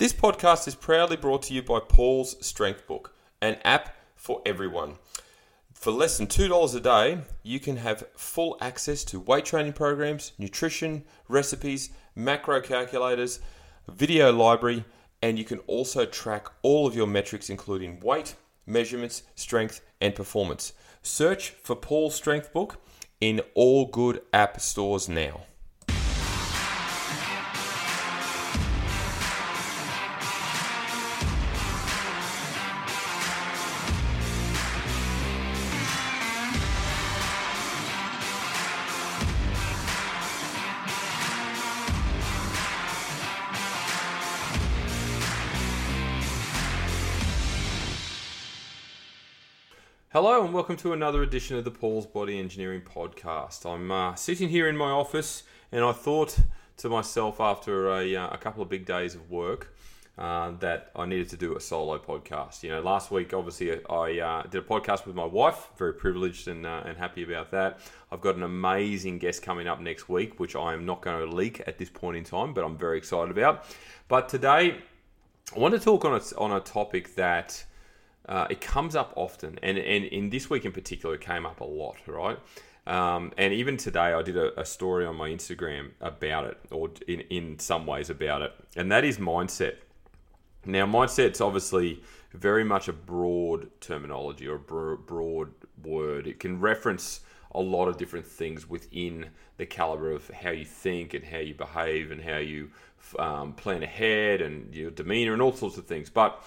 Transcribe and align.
This 0.00 0.14
podcast 0.14 0.66
is 0.66 0.74
proudly 0.74 1.18
brought 1.18 1.42
to 1.42 1.52
you 1.52 1.62
by 1.62 1.78
Paul's 1.78 2.34
Strength 2.40 2.86
Book, 2.86 3.14
an 3.42 3.58
app 3.64 3.94
for 4.16 4.40
everyone. 4.46 4.94
For 5.74 5.90
less 5.90 6.16
than 6.16 6.26
$2 6.26 6.74
a 6.74 6.80
day, 6.80 7.18
you 7.42 7.60
can 7.60 7.76
have 7.76 8.08
full 8.16 8.56
access 8.62 9.04
to 9.04 9.20
weight 9.20 9.44
training 9.44 9.74
programs, 9.74 10.32
nutrition, 10.38 11.04
recipes, 11.28 11.90
macro 12.14 12.62
calculators, 12.62 13.40
video 13.88 14.32
library, 14.32 14.86
and 15.20 15.38
you 15.38 15.44
can 15.44 15.58
also 15.66 16.06
track 16.06 16.46
all 16.62 16.86
of 16.86 16.96
your 16.96 17.06
metrics, 17.06 17.50
including 17.50 18.00
weight, 18.00 18.36
measurements, 18.64 19.24
strength, 19.34 19.82
and 20.00 20.14
performance. 20.14 20.72
Search 21.02 21.50
for 21.50 21.76
Paul's 21.76 22.14
Strength 22.14 22.54
Book 22.54 22.78
in 23.20 23.42
all 23.52 23.84
good 23.84 24.22
app 24.32 24.62
stores 24.62 25.10
now. 25.10 25.42
Hello 50.12 50.44
and 50.44 50.52
welcome 50.52 50.76
to 50.78 50.92
another 50.92 51.22
edition 51.22 51.56
of 51.56 51.62
the 51.62 51.70
Paul's 51.70 52.04
Body 52.04 52.36
Engineering 52.36 52.80
Podcast. 52.80 53.64
I'm 53.64 53.92
uh, 53.92 54.16
sitting 54.16 54.48
here 54.48 54.68
in 54.68 54.76
my 54.76 54.90
office 54.90 55.44
and 55.70 55.84
I 55.84 55.92
thought 55.92 56.36
to 56.78 56.88
myself 56.88 57.38
after 57.38 57.88
a, 57.90 58.16
uh, 58.16 58.30
a 58.30 58.36
couple 58.36 58.60
of 58.60 58.68
big 58.68 58.84
days 58.84 59.14
of 59.14 59.30
work 59.30 59.72
uh, 60.18 60.50
that 60.58 60.90
I 60.96 61.06
needed 61.06 61.28
to 61.28 61.36
do 61.36 61.54
a 61.54 61.60
solo 61.60 61.96
podcast. 62.00 62.64
You 62.64 62.70
know, 62.70 62.80
last 62.80 63.12
week 63.12 63.32
obviously 63.32 63.70
I 63.88 64.18
uh, 64.18 64.42
did 64.48 64.64
a 64.64 64.66
podcast 64.66 65.06
with 65.06 65.14
my 65.14 65.24
wife, 65.24 65.68
very 65.78 65.94
privileged 65.94 66.48
and, 66.48 66.66
uh, 66.66 66.82
and 66.84 66.98
happy 66.98 67.22
about 67.22 67.52
that. 67.52 67.78
I've 68.10 68.20
got 68.20 68.34
an 68.34 68.42
amazing 68.42 69.20
guest 69.20 69.44
coming 69.44 69.68
up 69.68 69.80
next 69.80 70.08
week, 70.08 70.40
which 70.40 70.56
I 70.56 70.72
am 70.72 70.84
not 70.84 71.02
going 71.02 71.24
to 71.24 71.36
leak 71.36 71.62
at 71.68 71.78
this 71.78 71.88
point 71.88 72.16
in 72.16 72.24
time, 72.24 72.52
but 72.52 72.64
I'm 72.64 72.76
very 72.76 72.98
excited 72.98 73.30
about. 73.30 73.64
But 74.08 74.28
today 74.28 74.78
I 75.54 75.58
want 75.60 75.74
to 75.74 75.78
talk 75.78 76.04
on 76.04 76.14
a, 76.14 76.36
on 76.36 76.50
a 76.50 76.58
topic 76.58 77.14
that 77.14 77.64
uh, 78.30 78.46
it 78.48 78.60
comes 78.60 78.94
up 78.94 79.12
often, 79.16 79.58
and, 79.60 79.76
and 79.76 80.04
in 80.04 80.30
this 80.30 80.48
week 80.48 80.64
in 80.64 80.70
particular, 80.70 81.16
it 81.16 81.20
came 81.20 81.44
up 81.44 81.60
a 81.60 81.64
lot, 81.64 81.96
right? 82.06 82.38
Um, 82.86 83.32
and 83.36 83.52
even 83.52 83.76
today, 83.76 84.12
I 84.12 84.22
did 84.22 84.36
a, 84.36 84.58
a, 84.58 84.64
story 84.64 85.04
on 85.04 85.16
my 85.16 85.28
Instagram 85.28 85.90
about 86.00 86.44
it, 86.44 86.58
or 86.70 86.90
in, 87.08 87.20
in 87.22 87.58
some 87.58 87.86
ways 87.86 88.08
about 88.08 88.42
it, 88.42 88.52
and 88.76 88.90
that 88.92 89.04
is 89.04 89.18
mindset. 89.18 89.78
Now, 90.64 90.86
mindset's 90.86 91.40
obviously 91.40 92.02
very 92.32 92.62
much 92.62 92.86
a 92.86 92.92
broad 92.92 93.68
terminology 93.80 94.46
or 94.46 94.54
a 94.54 94.96
broad 94.96 95.52
word. 95.82 96.28
It 96.28 96.38
can 96.38 96.60
reference 96.60 97.20
a 97.52 97.60
lot 97.60 97.88
of 97.88 97.96
different 97.96 98.26
things 98.26 98.68
within 98.68 99.26
the 99.56 99.66
caliber 99.66 100.12
of 100.12 100.28
how 100.28 100.50
you 100.50 100.64
think 100.64 101.14
and 101.14 101.24
how 101.24 101.38
you 101.38 101.54
behave 101.54 102.12
and 102.12 102.22
how 102.22 102.36
you 102.36 102.70
um, 103.18 103.54
plan 103.54 103.82
ahead 103.82 104.40
and 104.40 104.72
your 104.72 104.90
demeanor 104.90 105.32
and 105.32 105.42
all 105.42 105.52
sorts 105.52 105.76
of 105.76 105.86
things. 105.86 106.08
But 106.08 106.40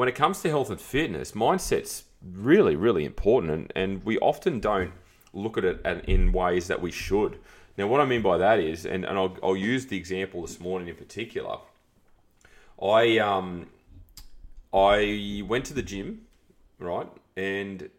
when 0.00 0.08
it 0.08 0.14
comes 0.14 0.40
to 0.40 0.48
health 0.48 0.70
and 0.70 0.80
fitness, 0.80 1.32
mindset's 1.32 2.04
really, 2.22 2.74
really 2.74 3.04
important, 3.04 3.52
and, 3.52 3.72
and 3.76 4.02
we 4.02 4.16
often 4.20 4.58
don't 4.58 4.92
look 5.34 5.58
at 5.58 5.64
it 5.66 5.84
in 6.08 6.32
ways 6.32 6.68
that 6.68 6.80
we 6.80 6.90
should. 6.90 7.36
Now, 7.76 7.86
what 7.86 8.00
I 8.00 8.06
mean 8.06 8.22
by 8.22 8.38
that 8.38 8.60
is, 8.60 8.86
and, 8.86 9.04
and 9.04 9.18
I'll, 9.18 9.36
I'll 9.42 9.56
use 9.58 9.84
the 9.84 9.98
example 9.98 10.40
this 10.40 10.58
morning 10.58 10.88
in 10.88 10.94
particular. 10.94 11.58
I 12.82 13.18
um, 13.18 13.66
I 14.72 15.44
went 15.46 15.66
to 15.66 15.74
the 15.74 15.82
gym, 15.82 16.22
right, 16.78 17.08
and 17.36 17.90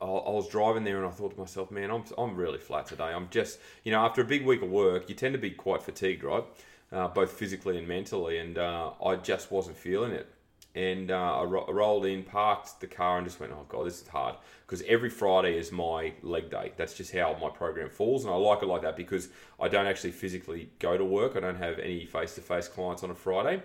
I, 0.00 0.06
I 0.06 0.30
was 0.30 0.48
driving 0.48 0.84
there, 0.84 0.96
and 0.96 1.06
I 1.06 1.10
thought 1.10 1.34
to 1.34 1.38
myself, 1.38 1.70
man, 1.70 1.90
I'm 1.90 2.04
I'm 2.16 2.34
really 2.34 2.60
flat 2.60 2.86
today. 2.86 3.12
I'm 3.12 3.28
just, 3.30 3.58
you 3.84 3.92
know, 3.92 4.00
after 4.06 4.22
a 4.22 4.24
big 4.24 4.46
week 4.46 4.62
of 4.62 4.70
work, 4.70 5.10
you 5.10 5.14
tend 5.14 5.34
to 5.34 5.38
be 5.38 5.50
quite 5.50 5.82
fatigued, 5.82 6.24
right, 6.24 6.44
uh, 6.92 7.08
both 7.08 7.32
physically 7.32 7.76
and 7.76 7.86
mentally, 7.86 8.38
and 8.38 8.56
uh, 8.56 8.92
I 9.04 9.16
just 9.16 9.52
wasn't 9.52 9.76
feeling 9.76 10.12
it 10.12 10.32
and 10.74 11.10
uh, 11.10 11.40
I, 11.40 11.42
ro- 11.44 11.66
rolled 11.68 12.06
in, 12.06 12.22
parked 12.22 12.80
the 12.80 12.86
car, 12.86 13.18
and 13.18 13.26
just 13.26 13.38
went, 13.40 13.52
"Oh 13.52 13.66
God, 13.68 13.86
this 13.86 14.00
is 14.00 14.08
hard." 14.08 14.36
Because 14.66 14.82
every 14.88 15.10
Friday 15.10 15.58
is 15.58 15.70
my 15.70 16.12
leg 16.22 16.50
day. 16.50 16.72
That's 16.76 16.94
just 16.94 17.12
how 17.12 17.36
my 17.40 17.50
program 17.50 17.90
falls, 17.90 18.24
and 18.24 18.32
I 18.32 18.36
like 18.36 18.62
it 18.62 18.66
like 18.66 18.82
that 18.82 18.96
because 18.96 19.28
I 19.60 19.68
don't 19.68 19.86
actually 19.86 20.12
physically 20.12 20.70
go 20.78 20.96
to 20.96 21.04
work. 21.04 21.36
I 21.36 21.40
don't 21.40 21.56
have 21.56 21.78
any 21.78 22.06
face-to-face 22.06 22.68
clients 22.68 23.02
on 23.02 23.10
a 23.10 23.14
Friday, 23.14 23.62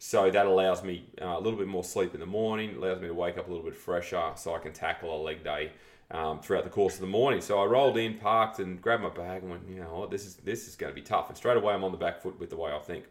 so 0.00 0.30
that 0.30 0.46
allows 0.46 0.82
me 0.82 1.06
uh, 1.22 1.26
a 1.26 1.40
little 1.40 1.58
bit 1.58 1.68
more 1.68 1.84
sleep 1.84 2.14
in 2.14 2.20
the 2.20 2.26
morning. 2.26 2.76
Allows 2.76 3.00
me 3.00 3.06
to 3.06 3.14
wake 3.14 3.38
up 3.38 3.46
a 3.46 3.50
little 3.50 3.64
bit 3.64 3.76
fresher, 3.76 4.32
so 4.34 4.54
I 4.54 4.58
can 4.58 4.72
tackle 4.72 5.14
a 5.14 5.20
leg 5.22 5.44
day 5.44 5.70
um, 6.10 6.40
throughout 6.40 6.64
the 6.64 6.70
course 6.70 6.94
of 6.94 7.00
the 7.02 7.06
morning. 7.06 7.40
So 7.40 7.60
I 7.60 7.66
rolled 7.66 7.98
in, 7.98 8.14
parked, 8.14 8.58
and 8.58 8.80
grabbed 8.82 9.02
my 9.02 9.10
bag, 9.10 9.42
and 9.42 9.50
went, 9.50 9.68
"You 9.68 9.80
know 9.80 9.98
what? 10.00 10.10
This 10.10 10.26
is 10.26 10.36
this 10.36 10.66
is 10.66 10.74
going 10.74 10.90
to 10.92 10.94
be 10.94 11.02
tough." 11.06 11.28
And 11.28 11.36
straight 11.36 11.56
away, 11.56 11.72
I'm 11.72 11.84
on 11.84 11.92
the 11.92 11.98
back 11.98 12.20
foot 12.20 12.40
with 12.40 12.50
the 12.50 12.56
way 12.56 12.72
I 12.72 12.78
think. 12.80 13.04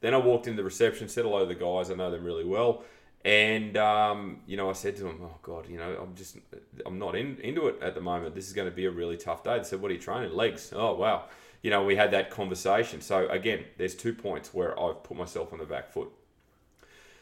Then 0.00 0.14
I 0.14 0.16
walked 0.16 0.46
into 0.46 0.56
the 0.56 0.64
reception, 0.64 1.08
said 1.08 1.24
hello 1.24 1.40
to 1.40 1.46
the 1.46 1.54
guys. 1.54 1.90
I 1.90 1.94
know 1.94 2.10
them 2.10 2.24
really 2.24 2.44
well. 2.44 2.84
And 3.24 3.76
um, 3.76 4.40
you 4.46 4.56
know, 4.56 4.70
I 4.70 4.72
said 4.72 4.96
to 4.96 5.02
them, 5.02 5.20
"Oh 5.22 5.36
God, 5.42 5.68
you 5.68 5.76
know, 5.76 5.94
I'm 6.00 6.14
just, 6.14 6.38
I'm 6.86 6.98
not 6.98 7.14
in, 7.14 7.36
into 7.42 7.68
it 7.68 7.76
at 7.82 7.94
the 7.94 8.00
moment. 8.00 8.34
This 8.34 8.46
is 8.46 8.54
going 8.54 8.68
to 8.68 8.74
be 8.74 8.86
a 8.86 8.90
really 8.90 9.18
tough 9.18 9.44
day." 9.44 9.58
They 9.58 9.64
said, 9.64 9.82
"What 9.82 9.90
are 9.90 9.94
you 9.94 10.00
training? 10.00 10.32
Legs?" 10.32 10.72
Oh 10.74 10.94
wow, 10.94 11.24
you 11.60 11.68
know, 11.68 11.84
we 11.84 11.96
had 11.96 12.12
that 12.12 12.30
conversation. 12.30 13.02
So 13.02 13.28
again, 13.28 13.64
there's 13.76 13.94
two 13.94 14.14
points 14.14 14.54
where 14.54 14.78
I've 14.80 15.02
put 15.02 15.18
myself 15.18 15.52
on 15.52 15.58
the 15.58 15.66
back 15.66 15.92
foot. 15.92 16.10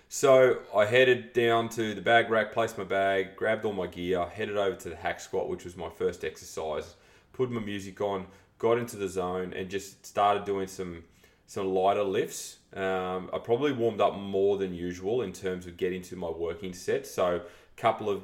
So 0.09 0.61
I 0.75 0.87
headed 0.87 1.33
down 1.33 1.69
to 1.71 1.95
the 1.95 2.01
bag 2.01 2.31
rack, 2.31 2.53
placed 2.53 2.79
my 2.79 2.85
bag, 2.85 3.37
grabbed 3.37 3.65
all 3.65 3.73
my 3.73 3.89
gear, 3.89 4.25
headed 4.27 4.57
over 4.57 4.77
to 4.77 4.89
the 4.89 4.97
hack 4.97 5.19
squat, 5.19 5.49
which 5.49 5.65
was 5.65 5.77
my 5.77 5.91
first 5.91 6.25
exercise. 6.25 6.95
Put 7.33 7.51
my 7.51 7.61
music 7.61 8.01
on, 8.01 8.27
got 8.59 8.79
into 8.79 8.97
the 8.97 9.09
zone, 9.09 9.53
and 9.53 9.69
just 9.69 10.07
started 10.07 10.45
doing 10.45 10.69
some 10.69 11.03
some 11.49 11.75
lighter 11.75 12.05
lifts. 12.05 12.59
Um, 12.75 13.31
I 13.33 13.39
probably 13.39 13.73
warmed 13.73 14.03
up 14.03 14.15
more 14.15 14.59
than 14.59 14.75
usual 14.75 15.23
in 15.23 15.33
terms 15.33 15.67
of 15.67 15.79
getting 15.79 16.03
to 16.03 16.15
my 16.15 16.29
working 16.29 16.75
set. 16.75 17.07
So 17.07 17.37
a 17.37 17.81
couple 17.81 18.11
of 18.11 18.23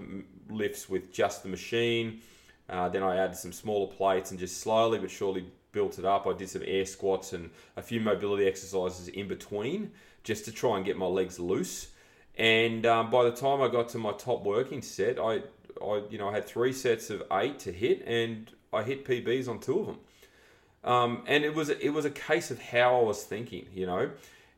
lifts 0.50 0.90
with 0.90 1.10
just 1.10 1.42
the 1.42 1.48
machine. 1.48 2.20
Uh, 2.68 2.90
then 2.90 3.02
I 3.02 3.16
added 3.16 3.36
some 3.36 3.52
smaller 3.52 3.90
plates 3.90 4.30
and 4.30 4.38
just 4.38 4.60
slowly 4.60 4.98
but 4.98 5.10
surely 5.10 5.46
built 5.72 5.98
it 5.98 6.04
up. 6.04 6.26
I 6.26 6.34
did 6.34 6.50
some 6.50 6.62
air 6.66 6.84
squats 6.84 7.32
and 7.32 7.48
a 7.78 7.82
few 7.82 7.98
mobility 7.98 8.46
exercises 8.46 9.08
in 9.08 9.26
between 9.26 9.91
just 10.22 10.44
to 10.44 10.52
try 10.52 10.76
and 10.76 10.84
get 10.84 10.98
my 10.98 11.06
legs 11.06 11.41
loose. 11.41 11.88
And 12.36 12.84
um, 12.84 13.10
by 13.10 13.24
the 13.24 13.32
time 13.32 13.62
I 13.62 13.68
got 13.68 13.88
to 13.91 13.98
my 13.98 14.12
top 14.12 14.44
working 14.44 14.82
set, 14.82 15.18
I, 15.18 15.42
I, 15.82 16.02
you 16.10 16.18
know, 16.18 16.28
I 16.28 16.32
had 16.32 16.46
three 16.46 16.74
sets 16.74 17.08
of 17.08 17.22
eight 17.32 17.58
to 17.60 17.72
hit, 17.72 18.02
and 18.06 18.50
I 18.72 18.82
hit 18.82 19.06
PBs 19.06 19.48
on 19.48 19.60
two 19.60 19.80
of 19.80 19.86
them. 19.86 19.98
Um, 20.84 21.22
and 21.27 21.45
it 21.45 21.55
was 21.55 21.71
it 21.71 21.91
was 21.91 22.05
a 22.05 22.11
case 22.11 22.50
of 22.50 22.61
how 22.61 23.00
I 23.00 23.03
was 23.03 23.25
thinking, 23.25 23.67
you 23.75 23.87
know. 23.87 24.11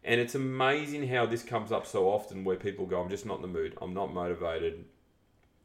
And 0.04 0.20
it's 0.20 0.34
amazing 0.34 1.08
how 1.08 1.26
this 1.26 1.42
comes 1.42 1.72
up 1.72 1.86
so 1.86 2.08
often, 2.08 2.44
where 2.44 2.56
people 2.56 2.86
go, 2.86 3.00
"I'm 3.00 3.08
just 3.08 3.26
not 3.26 3.36
in 3.36 3.42
the 3.42 3.48
mood. 3.48 3.76
I'm 3.80 3.94
not 3.94 4.12
motivated. 4.12 4.84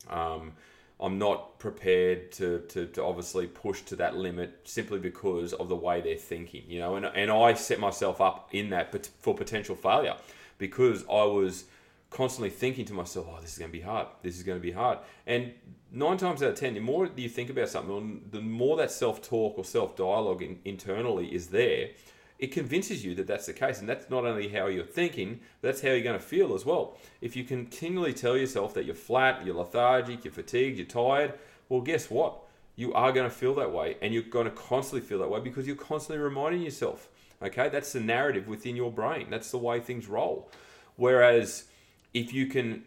Um, 0.09 0.53
I'm 0.99 1.17
not 1.17 1.57
prepared 1.57 2.31
to, 2.33 2.59
to, 2.69 2.85
to 2.85 3.03
obviously 3.03 3.47
push 3.47 3.81
to 3.83 3.95
that 3.95 4.15
limit 4.15 4.59
simply 4.65 4.99
because 4.99 5.53
of 5.53 5.67
the 5.67 5.75
way 5.75 5.99
they're 5.99 6.15
thinking, 6.15 6.63
you 6.67 6.79
know." 6.79 6.95
And 6.95 7.05
and 7.05 7.31
I 7.31 7.55
set 7.55 7.79
myself 7.79 8.21
up 8.21 8.49
in 8.51 8.69
that 8.69 9.07
for 9.19 9.33
potential 9.33 9.75
failure 9.75 10.15
because 10.59 11.03
I 11.09 11.23
was 11.23 11.65
constantly 12.11 12.51
thinking 12.51 12.85
to 12.85 12.93
myself, 12.93 13.27
"Oh, 13.29 13.41
this 13.41 13.53
is 13.53 13.57
going 13.57 13.71
to 13.71 13.77
be 13.77 13.83
hard. 13.83 14.07
This 14.21 14.37
is 14.37 14.43
going 14.43 14.59
to 14.59 14.61
be 14.61 14.71
hard." 14.71 14.99
And 15.25 15.53
nine 15.91 16.17
times 16.17 16.43
out 16.43 16.51
of 16.51 16.55
ten, 16.55 16.75
the 16.75 16.79
more 16.79 17.09
you 17.15 17.29
think 17.29 17.49
about 17.49 17.69
something, 17.69 18.27
the 18.29 18.41
more 18.41 18.77
that 18.77 18.91
self 18.91 19.21
talk 19.21 19.57
or 19.57 19.65
self 19.65 19.95
dialogue 19.95 20.43
in, 20.43 20.59
internally 20.63 21.33
is 21.33 21.47
there. 21.47 21.89
It 22.37 22.51
convinces 22.51 23.05
you 23.05 23.13
that 23.15 23.27
that's 23.27 23.45
the 23.45 23.53
case, 23.53 23.79
and 23.79 23.87
that's 23.87 24.09
not 24.09 24.25
only 24.25 24.47
how 24.47 24.65
you're 24.65 24.83
thinking, 24.83 25.41
that's 25.61 25.81
how 25.81 25.89
you're 25.89 26.01
going 26.01 26.19
to 26.19 26.25
feel 26.25 26.55
as 26.55 26.65
well. 26.65 26.97
If 27.21 27.35
you 27.35 27.43
continually 27.43 28.13
tell 28.13 28.35
yourself 28.35 28.73
that 28.73 28.85
you're 28.85 28.95
flat, 28.95 29.45
you're 29.45 29.53
lethargic, 29.53 30.25
you're 30.25 30.33
fatigued, 30.33 30.77
you're 30.77 30.87
tired, 30.87 31.35
well, 31.69 31.81
guess 31.81 32.09
what? 32.09 32.41
You 32.75 32.93
are 32.93 33.11
going 33.11 33.29
to 33.29 33.35
feel 33.35 33.53
that 33.55 33.71
way, 33.71 33.95
and 34.01 34.11
you're 34.11 34.23
going 34.23 34.45
to 34.45 34.51
constantly 34.51 35.07
feel 35.07 35.19
that 35.19 35.29
way 35.29 35.39
because 35.39 35.67
you're 35.67 35.75
constantly 35.75 36.23
reminding 36.23 36.63
yourself. 36.63 37.09
Okay, 37.43 37.69
that's 37.69 37.93
the 37.93 37.99
narrative 37.99 38.47
within 38.47 38.75
your 38.75 38.91
brain. 38.91 39.27
That's 39.29 39.51
the 39.51 39.59
way 39.59 39.79
things 39.79 40.07
roll. 40.07 40.49
Whereas 40.95 41.65
if 42.13 42.33
you 42.33 42.47
can 42.47 42.83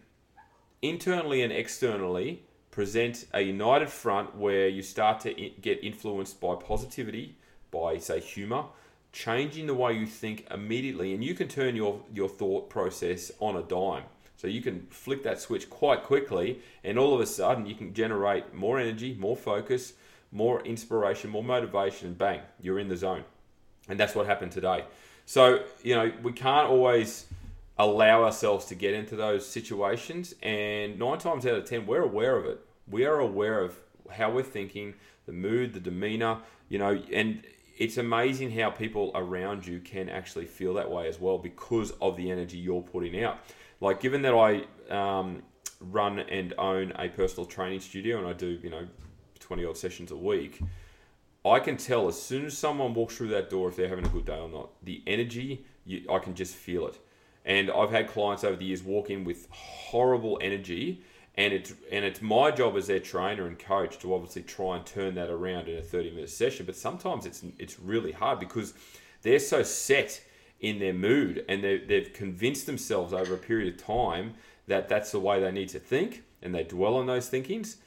internally 0.82 1.42
and 1.42 1.52
externally 1.52 2.42
present 2.70 3.26
a 3.32 3.40
united 3.40 3.88
front 3.88 4.34
where 4.36 4.68
you 4.68 4.82
start 4.82 5.20
to 5.20 5.32
get 5.60 5.82
influenced 5.82 6.40
by 6.40 6.54
positivity, 6.56 7.36
by 7.70 7.98
say 7.98 8.20
humor, 8.20 8.64
changing 9.12 9.66
the 9.66 9.74
way 9.74 9.92
you 9.92 10.06
think 10.06 10.46
immediately, 10.50 11.14
and 11.14 11.22
you 11.22 11.34
can 11.34 11.48
turn 11.48 11.76
your 11.76 12.00
your 12.12 12.28
thought 12.28 12.68
process 12.68 13.30
on 13.40 13.56
a 13.56 13.62
dime. 13.62 14.02
So 14.36 14.48
you 14.48 14.60
can 14.60 14.86
flick 14.90 15.22
that 15.22 15.40
switch 15.40 15.70
quite 15.70 16.02
quickly, 16.02 16.58
and 16.82 16.98
all 16.98 17.14
of 17.14 17.20
a 17.20 17.26
sudden 17.26 17.64
you 17.64 17.74
can 17.76 17.94
generate 17.94 18.52
more 18.52 18.78
energy, 18.78 19.16
more 19.18 19.36
focus, 19.36 19.94
more 20.32 20.60
inspiration, 20.62 21.30
more 21.30 21.44
motivation, 21.44 22.08
and 22.08 22.18
bang, 22.18 22.40
you're 22.60 22.80
in 22.80 22.88
the 22.88 22.96
zone. 22.96 23.24
And 23.88 23.98
that's 24.00 24.14
what 24.14 24.26
happened 24.26 24.52
today. 24.52 24.84
So 25.26 25.64
you 25.82 25.94
know 25.94 26.12
we 26.22 26.32
can't 26.32 26.68
always 26.68 27.26
allow 27.78 28.24
ourselves 28.24 28.66
to 28.66 28.74
get 28.74 28.94
into 28.94 29.16
those 29.16 29.46
situations. 29.46 30.34
And 30.42 30.98
nine 30.98 31.18
times 31.18 31.46
out 31.46 31.54
of 31.54 31.64
ten, 31.64 31.86
we're 31.86 32.02
aware 32.02 32.36
of 32.36 32.46
it. 32.46 32.60
We 32.88 33.04
are 33.04 33.18
aware 33.18 33.60
of 33.60 33.78
how 34.10 34.30
we're 34.30 34.42
thinking, 34.42 34.94
the 35.26 35.32
mood, 35.32 35.72
the 35.72 35.80
demeanor, 35.80 36.38
you 36.68 36.78
know, 36.78 37.02
and 37.12 37.42
it's 37.76 37.96
amazing 37.96 38.52
how 38.52 38.70
people 38.70 39.10
around 39.14 39.66
you 39.66 39.80
can 39.80 40.08
actually 40.08 40.46
feel 40.46 40.74
that 40.74 40.90
way 40.90 41.08
as 41.08 41.20
well 41.20 41.38
because 41.38 41.90
of 42.00 42.16
the 42.16 42.30
energy 42.30 42.58
you're 42.58 42.82
putting 42.82 43.22
out. 43.22 43.38
Like, 43.80 44.00
given 44.00 44.22
that 44.22 44.34
I 44.34 44.64
um, 44.94 45.42
run 45.80 46.20
and 46.20 46.54
own 46.56 46.92
a 46.96 47.08
personal 47.08 47.46
training 47.46 47.80
studio 47.80 48.18
and 48.18 48.26
I 48.26 48.32
do, 48.32 48.58
you 48.62 48.70
know, 48.70 48.86
20 49.40 49.64
odd 49.64 49.76
sessions 49.76 50.10
a 50.12 50.16
week, 50.16 50.60
I 51.44 51.58
can 51.58 51.76
tell 51.76 52.08
as 52.08 52.20
soon 52.20 52.46
as 52.46 52.56
someone 52.56 52.94
walks 52.94 53.16
through 53.16 53.28
that 53.28 53.50
door 53.50 53.68
if 53.68 53.76
they're 53.76 53.88
having 53.88 54.06
a 54.06 54.08
good 54.08 54.24
day 54.24 54.38
or 54.38 54.48
not. 54.48 54.70
The 54.82 55.02
energy, 55.06 55.66
you, 55.84 56.04
I 56.10 56.18
can 56.18 56.34
just 56.34 56.54
feel 56.54 56.86
it. 56.86 56.98
And 57.44 57.70
I've 57.70 57.90
had 57.90 58.08
clients 58.08 58.42
over 58.44 58.56
the 58.56 58.64
years 58.64 58.82
walk 58.82 59.10
in 59.10 59.24
with 59.24 59.48
horrible 59.50 60.38
energy 60.40 61.02
and 61.36 61.52
it's 61.52 61.74
and 61.90 62.04
it's 62.04 62.22
my 62.22 62.50
job 62.50 62.76
as 62.76 62.86
their 62.86 63.00
trainer 63.00 63.46
and 63.46 63.58
coach 63.58 63.98
to 63.98 64.14
obviously 64.14 64.42
try 64.42 64.76
and 64.76 64.86
turn 64.86 65.14
that 65.16 65.30
around 65.30 65.68
in 65.68 65.76
a 65.76 65.82
30 65.82 66.10
minute 66.10 66.30
session 66.30 66.64
but 66.64 66.76
sometimes 66.76 67.26
it's 67.26 67.42
it's 67.58 67.80
really 67.80 68.12
hard 68.12 68.38
because 68.38 68.74
they're 69.22 69.38
so 69.38 69.62
set 69.62 70.22
in 70.60 70.78
their 70.78 70.92
mood 70.92 71.44
and 71.48 71.62
they've 71.62 72.12
convinced 72.12 72.66
themselves 72.66 73.12
over 73.12 73.34
a 73.34 73.38
period 73.38 73.74
of 73.74 73.84
time 73.84 74.34
that 74.66 74.88
that's 74.88 75.12
the 75.12 75.20
way 75.20 75.40
they 75.40 75.50
need 75.50 75.68
to 75.68 75.78
think 75.78 76.22
and 76.40 76.54
they 76.54 76.62
dwell 76.62 76.96
on 76.96 77.06
those 77.06 77.28
thinkings 77.28 77.78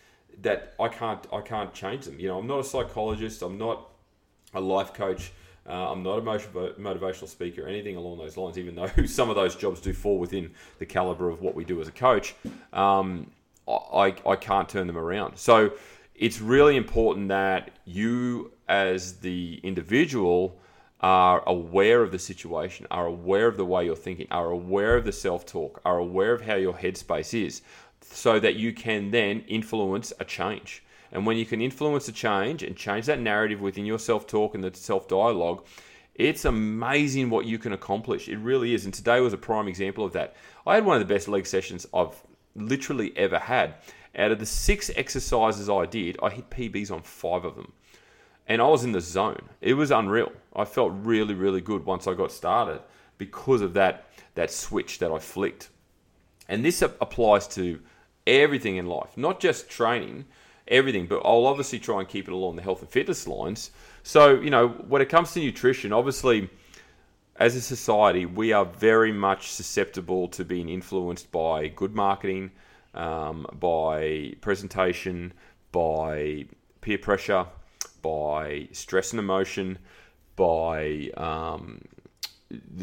that 0.42 0.74
I 0.80 0.89
can't 0.89 1.25
I 1.31 1.42
can't 1.42 1.74
change 1.74 2.06
them. 2.06 2.19
You 2.19 2.27
know 2.27 2.39
I'm 2.39 2.48
not 2.48 2.59
a 2.59 2.63
psychologist 2.63 3.42
I'm 3.42 3.57
not 3.57 3.89
a 4.54 4.62
life 4.62 4.94
coach 4.94 5.31
uh, 5.68 5.92
I'm 5.92 6.02
not 6.02 6.19
a 6.19 6.22
motivational 6.22 7.28
speaker 7.28 7.66
or 7.66 7.68
anything 7.68 7.96
along 7.96 8.18
those 8.18 8.38
lines, 8.38 8.58
even 8.58 8.75
though 8.75 8.90
some 9.06 9.30
of 9.30 9.36
those 9.36 9.56
jobs 9.56 9.81
do 9.81 9.94
fall 9.94 10.18
within 10.18 10.52
the 10.80 10.86
caliber 10.86 11.30
of 11.30 11.42
what 11.42 11.56
we 11.56 11.66
do 11.66 11.81
as 11.81 11.88
a 11.88 11.92
coach. 11.92 12.36
Um, 12.74 13.31
I, 13.68 14.16
I 14.25 14.36
can't 14.38 14.69
turn 14.69 14.88
them 14.88 14.98
around. 14.98 15.38
So 15.38 15.74
it's 16.16 16.40
really 16.40 16.78
important 16.78 17.28
that 17.30 17.72
you, 17.86 18.52
as 18.69 19.18
the 19.18 19.60
individual, 19.62 20.58
are 21.02 21.44
aware 21.48 22.02
of 22.02 22.12
the 22.12 22.19
situation, 22.19 22.88
are 22.90 23.06
aware 23.06 23.48
of 23.48 23.58
the 23.58 23.66
way 23.66 23.86
you're 23.86 23.96
thinking, 23.96 24.28
are 24.31 24.52
aware 24.52 24.96
of 24.96 25.06
the 25.06 25.12
self 25.12 25.46
talk, 25.46 25.81
are 25.86 25.98
aware 25.98 26.34
of 26.34 26.42
how 26.42 26.56
your 26.56 26.74
headspace 26.74 27.46
is, 27.46 27.62
so 28.02 28.40
that 28.40 28.56
you 28.56 28.74
can 28.74 29.12
then 29.12 29.44
influence 29.48 30.14
a 30.19 30.25
change. 30.25 30.84
And 31.12 31.25
when 31.25 31.38
you 31.38 31.45
can 31.45 31.62
influence 31.62 32.07
a 32.07 32.12
change 32.12 32.63
and 32.63 32.75
change 32.75 33.06
that 33.06 33.19
narrative 33.19 33.62
within 33.62 33.86
your 33.86 34.00
self 34.00 34.27
talk 34.27 34.56
and 34.56 34.63
the 34.63 34.74
self 34.74 35.07
dialogue, 35.07 35.65
it's 36.15 36.45
amazing 36.45 37.30
what 37.30 37.45
you 37.45 37.59
can 37.59 37.74
accomplish. 37.74 38.27
It 38.27 38.38
really 38.38 38.74
is. 38.74 38.86
And 38.86 38.94
today 38.94 39.19
was 39.19 39.33
a 39.33 39.38
prime 39.38 39.68
example 39.68 40.04
of 40.04 40.13
that. 40.13 40.36
I 40.65 40.75
had 40.75 40.86
one 40.86 41.00
of 41.00 41.07
the 41.07 41.13
best 41.13 41.27
leg 41.27 41.45
sessions 41.45 41.86
I've 41.94 42.21
literally 42.56 43.15
ever 43.15 43.38
had. 43.38 43.75
Out 44.15 44.31
of 44.31 44.39
the 44.39 44.45
six 44.45 44.89
exercises 44.95 45.69
I 45.69 45.86
did, 45.86 46.18
I 46.24 46.31
hit 46.31 46.50
PBs 46.50 46.92
on 46.92 47.04
five 47.04 47.45
of 47.45 47.56
them. 47.56 47.71
And 48.48 48.62
I 48.62 48.68
was 48.68 48.83
in 48.83 48.94
the 48.94 49.01
zone. 49.01 49.50
It 49.62 49.75
was 49.75 49.92
unreal. 49.92 50.31
I 50.56 50.65
felt 50.65 50.94
really, 50.95 51.36
really 51.36 51.62
good 51.62 51.86
once 51.86 52.07
I 52.07 52.13
got 52.13 52.31
started 52.31 52.81
because 53.18 53.62
of 53.62 53.74
that, 53.74 54.09
that 54.36 54.51
switch 54.51 55.00
that 55.00 55.12
I 55.12 55.19
flicked. 55.19 55.69
And 56.48 56.65
this 56.65 56.81
applies 56.81 57.48
to 57.50 57.80
everything 58.25 58.77
in 58.77 58.88
life, 58.88 59.15
not 59.18 59.39
just 59.39 59.69
training, 59.69 60.25
everything, 60.68 61.08
but 61.08 61.22
I'll 61.25 61.46
obviously 61.46 61.80
try 61.80 62.00
and 62.00 62.08
keep 62.08 62.28
it 62.28 62.34
along 62.34 62.56
the 62.56 62.62
health 62.62 62.81
and 62.81 62.90
fitness 62.90 63.28
lines. 63.28 63.72
So, 64.04 64.40
you 64.40 64.50
know, 64.50 64.69
when 64.69 65.02
it 65.02 65.10
comes 65.10 65.34
to 65.34 65.40
nutrition, 65.40 65.94
obviously, 65.94 66.50
as 67.40 67.56
a 67.56 67.62
society, 67.62 68.25
we 68.25 68.52
are 68.52 68.66
very 68.66 69.12
much 69.12 69.52
susceptible 69.52 70.28
to 70.30 70.44
being 70.44 70.69
influenced 70.69 71.31
by 71.31 71.68
good 71.68 71.94
marketing, 71.94 72.52
um, 72.94 73.46
by 73.60 74.34
presentation, 74.42 75.34
by 75.72 76.46
peer 76.81 76.98
pressure, 76.98 77.46
by 78.02 78.68
stress 78.72 79.12
and 79.12 79.19
emotion, 79.19 79.78
by 80.36 81.10
um, 81.18 81.81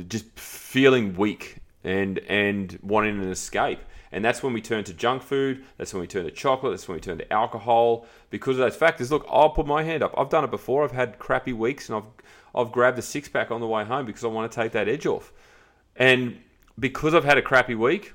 just 0.09 0.27
feeling 0.39 1.17
weak 1.17 1.57
and 1.83 2.19
and 2.21 2.79
wanting 2.83 3.21
an 3.21 3.31
escape. 3.31 3.81
And 4.15 4.25
that's 4.25 4.45
when 4.45 4.53
we 4.53 4.61
turn 4.61 4.85
to 4.85 4.95
junk 4.95 5.25
food. 5.25 5.65
That's 5.77 5.93
when 5.93 6.01
we 6.01 6.07
turn 6.07 6.25
to 6.25 6.31
chocolate. 6.31 6.73
That's 6.73 6.87
when 6.87 6.95
we 6.95 7.01
turn 7.01 7.19
to 7.19 7.33
alcohol. 7.33 8.07
Because 8.31 8.53
of 8.53 8.59
those 8.59 8.77
factors, 8.77 9.11
look, 9.11 9.27
I'll 9.29 9.51
put 9.51 9.67
my 9.67 9.83
hand 9.83 10.05
up. 10.05 10.15
I've 10.17 10.29
done 10.29 10.45
it 10.45 10.53
before. 10.53 10.85
I've 10.85 10.93
had 10.93 11.19
crappy 11.19 11.53
weeks, 11.53 11.89
and 11.89 11.97
I've 11.97 12.05
I've 12.55 12.71
grabbed 12.71 12.97
a 12.97 13.03
six 13.03 13.29
pack 13.29 13.51
on 13.51 13.61
the 13.61 13.67
way 13.67 13.85
home 13.85 14.07
because 14.07 14.23
I 14.23 14.29
want 14.29 14.51
to 14.51 14.55
take 14.55 14.71
that 14.71 14.89
edge 14.89 15.05
off. 15.05 15.33
And 15.97 16.39
because 16.79 17.13
I've 17.13 17.25
had 17.25 17.39
a 17.39 17.43
crappy 17.43 17.75
week, 17.75 18.13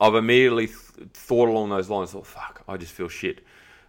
I've 0.00 0.14
immediately 0.14 0.68
th- 0.68 0.78
thought 1.12 1.50
along 1.50 1.68
those 1.68 1.90
lines. 1.90 2.14
Oh 2.14 2.22
fuck, 2.22 2.62
I 2.66 2.78
just 2.78 2.92
feel 2.92 3.08
shit. 3.08 3.44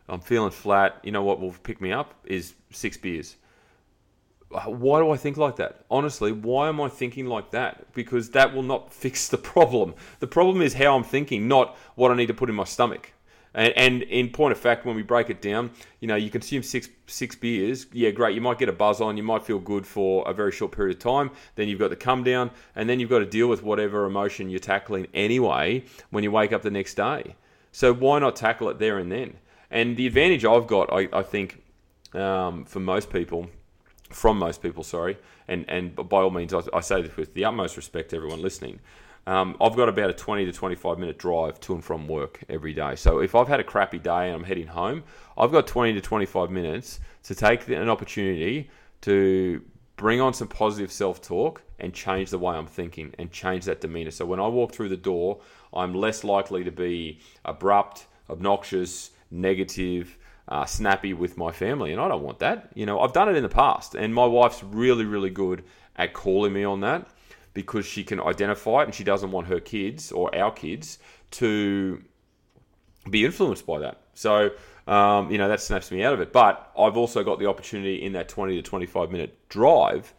I'm 0.09 0.19
feeling 0.19 0.51
flat. 0.51 0.99
You 1.01 1.13
know 1.13 1.23
what 1.23 1.39
will 1.39 1.53
pick 1.63 1.79
me 1.79 1.93
up 1.93 2.13
is 2.25 2.55
six 2.71 2.97
beers 2.97 3.37
why 4.61 4.99
do 4.99 5.11
I 5.11 5.17
think 5.17 5.37
like 5.37 5.57
that? 5.57 5.85
Honestly, 5.89 6.31
why 6.31 6.69
am 6.69 6.81
I 6.81 6.89
thinking 6.89 7.25
like 7.25 7.51
that? 7.51 7.93
Because 7.93 8.29
that 8.31 8.53
will 8.53 8.63
not 8.63 8.93
fix 8.93 9.27
the 9.27 9.37
problem. 9.37 9.95
The 10.19 10.27
problem 10.27 10.61
is 10.61 10.73
how 10.73 10.95
I'm 10.95 11.03
thinking, 11.03 11.47
not 11.47 11.77
what 11.95 12.11
I 12.11 12.15
need 12.15 12.27
to 12.27 12.33
put 12.33 12.49
in 12.49 12.55
my 12.55 12.63
stomach. 12.63 13.11
And, 13.53 13.73
and, 13.77 14.01
in 14.03 14.31
point 14.31 14.51
of 14.51 14.57
fact, 14.57 14.85
when 14.85 14.97
we 14.97 15.01
break 15.01 15.29
it 15.29 15.41
down, 15.41 15.71
you 16.01 16.09
know, 16.09 16.17
you 16.17 16.29
consume 16.29 16.61
six 16.61 16.89
six 17.07 17.37
beers. 17.37 17.85
Yeah, 17.93 18.09
great. 18.11 18.35
You 18.35 18.41
might 18.41 18.59
get 18.59 18.67
a 18.67 18.73
buzz 18.73 18.99
on. 18.99 19.15
You 19.15 19.23
might 19.23 19.45
feel 19.45 19.59
good 19.59 19.87
for 19.87 20.27
a 20.27 20.33
very 20.33 20.51
short 20.51 20.73
period 20.73 20.97
of 20.97 21.01
time. 21.01 21.31
Then 21.55 21.69
you've 21.69 21.79
got 21.79 21.89
the 21.89 21.95
come 21.95 22.21
down, 22.21 22.51
and 22.75 22.89
then 22.89 22.99
you've 22.99 23.09
got 23.09 23.19
to 23.19 23.25
deal 23.25 23.47
with 23.47 23.63
whatever 23.63 24.05
emotion 24.05 24.49
you're 24.49 24.59
tackling 24.59 25.07
anyway 25.13 25.85
when 26.09 26.21
you 26.21 26.31
wake 26.31 26.51
up 26.51 26.63
the 26.63 26.69
next 26.69 26.95
day. 26.95 27.35
So 27.71 27.93
why 27.93 28.19
not 28.19 28.35
tackle 28.35 28.67
it 28.67 28.77
there 28.77 28.97
and 28.97 29.09
then? 29.09 29.37
And 29.71 29.95
the 29.95 30.05
advantage 30.05 30.43
I've 30.43 30.67
got, 30.67 30.91
I, 30.91 31.07
I 31.13 31.23
think, 31.23 31.63
um, 32.13 32.65
for 32.65 32.81
most 32.81 33.09
people 33.09 33.49
from 34.15 34.39
most 34.39 34.61
people, 34.61 34.83
sorry, 34.83 35.17
and 35.47 35.65
and 35.67 35.95
by 35.95 36.21
all 36.21 36.31
means, 36.31 36.53
I, 36.53 36.61
I 36.73 36.79
say 36.79 37.01
this 37.01 37.15
with 37.17 37.33
the 37.33 37.45
utmost 37.45 37.75
respect 37.75 38.11
to 38.11 38.15
everyone 38.15 38.41
listening. 38.41 38.79
Um, 39.27 39.57
I've 39.59 39.75
got 39.75 39.89
about 39.89 40.11
a 40.11 40.13
20 40.13 40.45
to 40.45 40.51
25 40.51 40.99
minute 40.99 41.17
drive 41.17 41.59
to 41.61 41.73
and 41.73 41.83
from 41.83 42.07
work 42.07 42.43
every 42.47 42.73
day. 42.73 42.95
So 42.95 43.19
if 43.19 43.33
I've 43.33 43.47
had 43.47 43.59
a 43.59 43.63
crappy 43.63 43.97
day 43.97 44.27
and 44.27 44.35
I'm 44.35 44.43
heading 44.43 44.67
home, 44.67 45.03
I've 45.35 45.51
got 45.51 45.65
20 45.65 45.93
to 45.93 46.01
25 46.01 46.51
minutes 46.51 46.99
to 47.23 47.33
take 47.33 47.67
an 47.67 47.89
opportunity 47.89 48.69
to 49.01 49.63
bring 49.95 50.21
on 50.21 50.33
some 50.33 50.47
positive 50.47 50.91
self 50.91 51.21
talk 51.21 51.63
and 51.79 51.93
change 51.93 52.29
the 52.29 52.37
way 52.39 52.55
I'm 52.55 52.67
thinking 52.67 53.13
and 53.17 53.31
change 53.31 53.65
that 53.65 53.81
demeanor. 53.81 54.11
So 54.11 54.25
when 54.25 54.39
I 54.39 54.47
walk 54.47 54.73
through 54.73 54.89
the 54.89 54.97
door, 54.97 55.41
I'm 55.73 55.93
less 55.93 56.23
likely 56.23 56.63
to 56.63 56.71
be 56.71 57.19
abrupt, 57.43 58.05
obnoxious, 58.29 59.11
negative, 59.31 60.17
uh, 60.47 60.65
snappy 60.65 61.13
with 61.13 61.37
my 61.37 61.51
family, 61.51 61.91
and 61.91 61.99
I 61.99 62.07
don't 62.07 62.23
want 62.23 62.39
that. 62.39 62.69
You 62.75 62.85
know, 62.85 62.99
I've 62.99 63.13
done 63.13 63.29
it 63.29 63.35
in 63.35 63.43
the 63.43 63.49
past, 63.49 63.95
and 63.95 64.13
my 64.13 64.25
wife's 64.25 64.63
really, 64.63 65.05
really 65.05 65.29
good 65.29 65.63
at 65.95 66.13
calling 66.13 66.53
me 66.53 66.63
on 66.63 66.81
that 66.81 67.07
because 67.53 67.85
she 67.85 68.03
can 68.03 68.19
identify 68.19 68.81
it, 68.81 68.85
and 68.85 68.93
she 68.93 69.03
doesn't 69.03 69.31
want 69.31 69.47
her 69.47 69.59
kids 69.59 70.11
or 70.11 70.33
our 70.35 70.51
kids 70.51 70.99
to 71.31 72.03
be 73.09 73.25
influenced 73.25 73.65
by 73.65 73.79
that. 73.79 74.01
So, 74.13 74.51
um, 74.87 75.31
you 75.31 75.37
know, 75.37 75.47
that 75.47 75.61
snaps 75.61 75.91
me 75.91 76.03
out 76.03 76.13
of 76.13 76.21
it. 76.21 76.31
But 76.31 76.71
I've 76.77 76.97
also 76.97 77.23
got 77.23 77.39
the 77.39 77.47
opportunity 77.47 78.01
in 78.03 78.13
that 78.13 78.29
20 78.29 78.55
to 78.55 78.61
25 78.61 79.11
minute 79.11 79.37
drive 79.49 80.13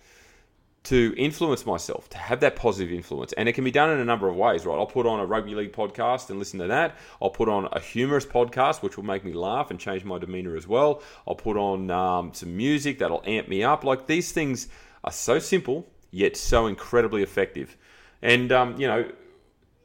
to 0.87 1.13
influence 1.17 1.67
myself, 1.67 2.09
to 2.11 2.17
have 2.17 2.39
that 2.41 2.55
positive 2.55 2.93
influence. 2.93 3.33
And 3.33 3.49
it 3.49 3.55
can 3.55 3.65
be 3.65 3.73
done 3.73 3.91
in 3.91 3.99
a 3.99 4.05
number 4.05 4.29
of 4.29 4.37
ways, 4.37 4.65
right? 4.65 4.79
I'll 4.79 4.87
put 4.87 5.05
on 5.05 5.19
a 5.19 5.27
rugby 5.27 5.57
league 5.57 5.73
podcast 5.73 6.31
and 6.31 6.39
listen 6.39 6.61
to 6.61 6.69
that. 6.69 6.97
I'll 7.21 7.31
put 7.31 7.49
on 7.49 7.69
a 7.73 7.81
humorous 7.81 8.25
podcast, 8.25 8.83
which 8.83 8.97
will 8.97 9.05
make 9.05 9.25
me 9.25 9.33
laugh 9.33 9.73
and 9.73 9.81
change 9.81 10.05
my 10.05 10.19
demeanor 10.19 10.57
as 10.57 10.69
well. 10.69 11.03
I'll 11.27 11.35
put 11.35 11.57
on 11.57 11.91
um, 11.91 12.35
some 12.35 12.57
music 12.57 13.01
that'll 13.01 13.23
amp 13.27 13.49
me 13.49 13.65
up. 13.65 13.83
Like 13.83 14.07
these 14.07 14.31
things 14.31 14.69
are 15.03 15.11
so 15.11 15.41
simple, 15.41 15.89
yet 16.13 16.37
so 16.37 16.69
incredibly 16.69 17.25
effective. 17.25 17.77
And, 18.23 18.53
um, 18.53 18.81
you 18.81 18.87
know, 18.87 19.11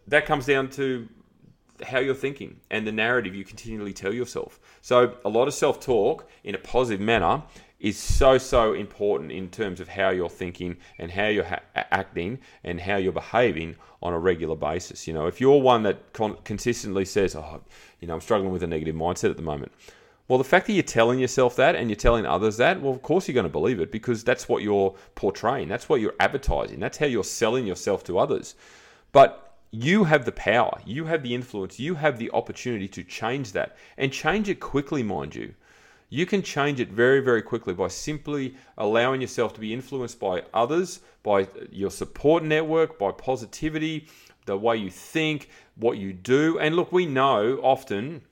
that 0.08 0.28
comes 0.28 0.46
down 0.46 0.70
to 0.72 1.10
how 1.84 1.98
you're 1.98 2.14
thinking 2.14 2.60
and 2.70 2.86
the 2.86 2.92
narrative 2.92 3.34
you 3.34 3.44
continually 3.44 3.94
tell 3.94 4.14
yourself. 4.14 4.60
So, 4.82 5.16
a 5.26 5.30
lot 5.30 5.48
of 5.48 5.56
self 5.56 5.80
talk 5.80 6.30
in 6.44 6.54
a 6.54 6.60
positive 6.60 7.02
manner 7.02 7.42
is 7.82 7.98
so 7.98 8.38
so 8.38 8.74
important 8.74 9.32
in 9.32 9.50
terms 9.50 9.82
of 9.82 9.90
how 9.90 10.10
you're 10.12 10.30
thinking 10.30 10.78
and 11.00 11.12
how 11.12 11.28
you're 11.28 11.44
ha- 11.44 11.64
acting 11.76 12.40
and 12.64 12.80
how 12.80 12.96
you're 12.96 13.12
behaving 13.12 13.76
on 14.02 14.14
a 14.14 14.20
regular 14.20 14.56
basis. 14.56 15.08
You 15.08 15.14
know, 15.14 15.26
if 15.26 15.42
you're 15.42 15.60
one 15.60 15.84
that 15.84 16.14
con- 16.14 16.38
consistently 16.44 17.06
says, 17.06 17.36
"Oh, 17.36 17.62
you 18.00 18.08
know, 18.08 18.14
I'm 18.14 18.22
struggling 18.22 18.52
with 18.52 18.64
a 18.64 18.68
negative 18.68 18.96
mindset 18.96 19.32
at 19.32 19.38
the 19.38 19.44
moment," 19.44 19.72
well, 20.28 20.38
the 20.38 20.46
fact 20.46 20.68
that 20.68 20.74
you're 20.74 20.84
telling 20.84 21.20
yourself 21.20 21.58
that 21.58 21.76
and 21.76 21.90
you're 21.90 21.98
telling 21.98 22.26
others 22.26 22.56
that, 22.58 22.82
well, 22.82 22.94
of 22.94 23.02
course 23.02 23.28
you're 23.28 23.34
going 23.34 23.44
to 23.44 23.50
believe 23.50 23.82
it 23.82 23.92
because 23.92 24.24
that's 24.24 24.48
what 24.48 24.64
you're 24.64 24.96
portraying, 25.16 25.68
that's 25.68 25.90
what 25.90 26.00
you're 26.00 26.16
advertising, 26.22 26.80
that's 26.80 27.00
how 27.00 27.06
you're 27.06 27.24
selling 27.24 27.68
yourself 27.68 28.04
to 28.06 28.18
others. 28.18 28.56
But 29.12 29.58
you 29.72 30.06
have 30.06 30.24
the 30.24 30.32
power, 30.32 30.80
you 30.86 31.06
have 31.06 31.24
the 31.24 31.36
influence, 31.36 31.80
you 31.80 31.96
have 31.96 32.18
the 32.18 32.32
opportunity 32.32 32.88
to 32.90 33.04
change 33.04 33.52
that 33.54 33.76
and 33.98 34.14
change 34.14 34.48
it 34.48 34.60
quickly, 34.60 35.04
mind 35.04 35.36
you. 35.36 35.54
You 36.14 36.26
can 36.26 36.42
change 36.42 36.82
it 36.82 36.90
very, 36.90 37.22
very 37.22 37.42
quickly 37.42 37.74
by 37.74 37.88
simply 37.88 38.56
allowing 38.78 39.22
yourself 39.22 39.54
to 39.54 39.62
be 39.62 39.74
influenced 39.74 40.20
by 40.20 40.44
others, 40.54 41.00
by 41.24 41.48
your 41.72 41.90
support 41.90 42.44
network, 42.44 43.00
by 43.00 43.14
positivity, 43.14 44.10
the 44.46 44.58
way 44.58 44.76
you 44.76 44.90
think, 44.90 45.48
what 45.76 45.98
you 45.98 46.12
do. 46.12 46.60
And 46.60 46.76
look, 46.76 46.92
we 46.92 47.06
know 47.06 47.62
often 47.64 48.24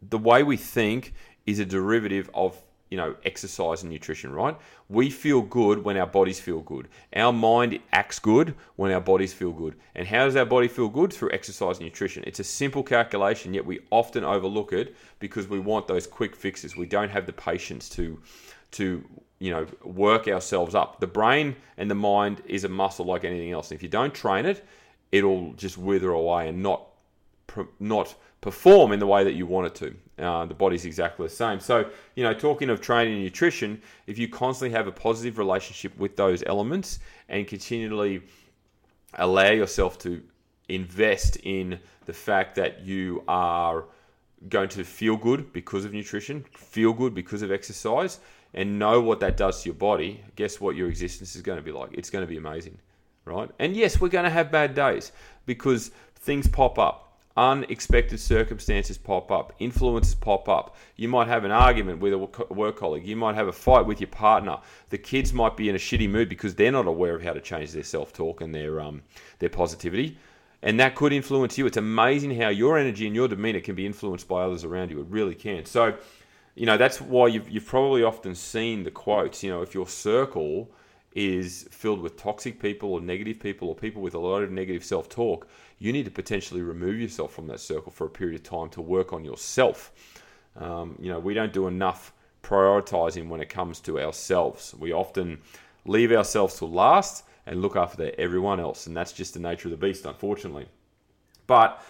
the 0.00 0.16
way 0.16 0.42
we 0.42 0.56
think 0.56 1.12
is 1.44 1.58
a 1.58 1.66
derivative 1.66 2.30
of 2.32 2.58
you 2.90 2.96
know 2.96 3.14
exercise 3.24 3.82
and 3.82 3.90
nutrition 3.90 4.32
right? 4.32 4.56
We 4.88 5.10
feel 5.10 5.42
good 5.42 5.84
when 5.84 5.96
our 5.96 6.06
bodies 6.06 6.40
feel 6.40 6.60
good. 6.60 6.88
Our 7.14 7.32
mind 7.32 7.80
acts 7.92 8.18
good 8.18 8.54
when 8.76 8.92
our 8.92 9.00
bodies 9.00 9.32
feel 9.32 9.52
good. 9.52 9.74
And 9.94 10.06
how 10.06 10.24
does 10.24 10.36
our 10.36 10.44
body 10.44 10.68
feel 10.68 10.88
good? 10.88 11.12
Through 11.12 11.30
exercise 11.32 11.78
and 11.78 11.86
nutrition. 11.86 12.22
It's 12.26 12.40
a 12.40 12.44
simple 12.44 12.82
calculation 12.82 13.54
yet 13.54 13.66
we 13.66 13.80
often 13.90 14.24
overlook 14.24 14.72
it 14.72 14.96
because 15.18 15.48
we 15.48 15.58
want 15.58 15.88
those 15.88 16.06
quick 16.06 16.36
fixes. 16.36 16.76
We 16.76 16.86
don't 16.86 17.10
have 17.10 17.26
the 17.26 17.32
patience 17.32 17.88
to 17.90 18.20
to 18.72 19.04
you 19.38 19.50
know 19.50 19.66
work 19.84 20.28
ourselves 20.28 20.74
up. 20.74 21.00
The 21.00 21.06
brain 21.06 21.56
and 21.76 21.90
the 21.90 21.94
mind 21.94 22.42
is 22.46 22.64
a 22.64 22.68
muscle 22.68 23.04
like 23.04 23.24
anything 23.24 23.52
else. 23.52 23.70
And 23.70 23.76
if 23.76 23.82
you 23.82 23.88
don't 23.88 24.14
train 24.14 24.46
it 24.46 24.64
it'll 25.12 25.52
just 25.54 25.78
wither 25.78 26.10
away 26.10 26.48
and 26.48 26.62
not 26.62 26.86
not 27.78 28.14
perform 28.40 28.92
in 28.92 29.00
the 29.00 29.06
way 29.06 29.24
that 29.24 29.34
you 29.34 29.46
want 29.46 29.66
it 29.66 29.74
to. 29.74 30.24
Uh, 30.24 30.46
the 30.46 30.54
body's 30.54 30.84
exactly 30.84 31.26
the 31.26 31.34
same. 31.34 31.60
So, 31.60 31.90
you 32.14 32.22
know, 32.22 32.32
talking 32.32 32.70
of 32.70 32.80
training 32.80 33.14
and 33.14 33.22
nutrition, 33.22 33.80
if 34.06 34.18
you 34.18 34.28
constantly 34.28 34.76
have 34.76 34.86
a 34.86 34.92
positive 34.92 35.38
relationship 35.38 35.96
with 35.98 36.16
those 36.16 36.42
elements 36.46 37.00
and 37.28 37.46
continually 37.46 38.22
allow 39.14 39.50
yourself 39.50 39.98
to 40.00 40.22
invest 40.68 41.36
in 41.42 41.78
the 42.06 42.12
fact 42.12 42.54
that 42.56 42.82
you 42.82 43.22
are 43.28 43.84
going 44.48 44.68
to 44.68 44.84
feel 44.84 45.16
good 45.16 45.52
because 45.52 45.84
of 45.84 45.92
nutrition, 45.92 46.44
feel 46.54 46.92
good 46.92 47.14
because 47.14 47.42
of 47.42 47.50
exercise, 47.50 48.20
and 48.54 48.78
know 48.78 49.00
what 49.00 49.20
that 49.20 49.36
does 49.36 49.62
to 49.62 49.68
your 49.68 49.74
body, 49.74 50.22
guess 50.34 50.60
what 50.60 50.76
your 50.76 50.88
existence 50.88 51.36
is 51.36 51.42
going 51.42 51.58
to 51.58 51.62
be 51.62 51.72
like? 51.72 51.90
It's 51.92 52.10
going 52.10 52.22
to 52.22 52.28
be 52.28 52.36
amazing, 52.36 52.78
right? 53.24 53.50
And 53.58 53.76
yes, 53.76 54.00
we're 54.00 54.08
going 54.08 54.24
to 54.24 54.30
have 54.30 54.50
bad 54.50 54.74
days 54.74 55.12
because 55.46 55.90
things 56.16 56.46
pop 56.48 56.78
up 56.78 57.05
unexpected 57.36 58.18
circumstances 58.18 58.96
pop 58.96 59.30
up, 59.30 59.52
influences 59.58 60.14
pop 60.14 60.48
up. 60.48 60.76
You 60.96 61.08
might 61.08 61.28
have 61.28 61.44
an 61.44 61.50
argument 61.50 62.00
with 62.00 62.12
a 62.14 62.18
work 62.52 62.76
colleague. 62.76 63.06
You 63.06 63.16
might 63.16 63.34
have 63.34 63.48
a 63.48 63.52
fight 63.52 63.84
with 63.84 64.00
your 64.00 64.08
partner. 64.08 64.58
The 64.88 64.98
kids 64.98 65.32
might 65.32 65.56
be 65.56 65.68
in 65.68 65.74
a 65.74 65.78
shitty 65.78 66.08
mood 66.08 66.28
because 66.28 66.54
they're 66.54 66.72
not 66.72 66.86
aware 66.86 67.14
of 67.14 67.22
how 67.22 67.34
to 67.34 67.40
change 67.40 67.72
their 67.72 67.82
self-talk 67.82 68.40
and 68.40 68.54
their 68.54 68.80
um, 68.80 69.02
their 69.38 69.50
positivity, 69.50 70.18
and 70.62 70.80
that 70.80 70.94
could 70.94 71.12
influence 71.12 71.58
you. 71.58 71.66
It's 71.66 71.76
amazing 71.76 72.40
how 72.40 72.48
your 72.48 72.78
energy 72.78 73.06
and 73.06 73.14
your 73.14 73.28
demeanor 73.28 73.60
can 73.60 73.74
be 73.74 73.84
influenced 73.84 74.28
by 74.28 74.42
others 74.42 74.64
around 74.64 74.90
you. 74.90 75.00
It 75.00 75.06
really 75.08 75.34
can. 75.34 75.66
So, 75.66 75.96
you 76.54 76.64
know, 76.64 76.78
that's 76.78 77.00
why 77.00 77.26
you've 77.28 77.50
you've 77.50 77.66
probably 77.66 78.02
often 78.02 78.34
seen 78.34 78.84
the 78.84 78.90
quotes. 78.90 79.42
You 79.42 79.50
know, 79.50 79.62
if 79.62 79.74
your 79.74 79.86
circle 79.86 80.70
is 81.12 81.66
filled 81.70 82.00
with 82.00 82.16
toxic 82.16 82.60
people 82.60 82.92
or 82.92 83.00
negative 83.00 83.40
people 83.40 83.68
or 83.68 83.74
people 83.74 84.02
with 84.02 84.14
a 84.14 84.18
lot 84.18 84.42
of 84.42 84.50
negative 84.50 84.84
self 84.84 85.08
talk, 85.08 85.48
you 85.78 85.92
need 85.92 86.04
to 86.04 86.10
potentially 86.10 86.62
remove 86.62 86.98
yourself 87.00 87.32
from 87.32 87.46
that 87.46 87.60
circle 87.60 87.92
for 87.92 88.06
a 88.06 88.10
period 88.10 88.34
of 88.34 88.42
time 88.42 88.68
to 88.70 88.82
work 88.82 89.12
on 89.12 89.24
yourself. 89.24 89.92
Um, 90.56 90.96
you 91.00 91.10
know, 91.10 91.18
we 91.18 91.34
don't 91.34 91.52
do 91.52 91.66
enough 91.66 92.12
prioritizing 92.42 93.28
when 93.28 93.40
it 93.40 93.48
comes 93.48 93.80
to 93.80 94.00
ourselves. 94.00 94.74
We 94.78 94.92
often 94.92 95.38
leave 95.84 96.12
ourselves 96.12 96.56
to 96.56 96.66
last 96.66 97.24
and 97.46 97.62
look 97.62 97.76
after 97.76 98.12
everyone 98.18 98.60
else, 98.60 98.86
and 98.86 98.96
that's 98.96 99.12
just 99.12 99.34
the 99.34 99.40
nature 99.40 99.68
of 99.68 99.72
the 99.72 99.86
beast, 99.86 100.04
unfortunately. 100.04 100.66
But 101.46 101.82